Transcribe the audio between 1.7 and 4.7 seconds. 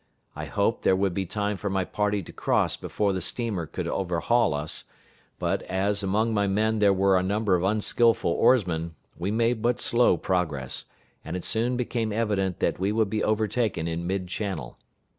party to cross before the steamer could overhaul